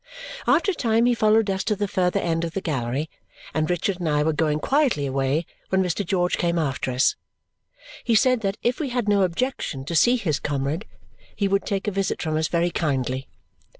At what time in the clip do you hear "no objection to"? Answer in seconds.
9.07-9.93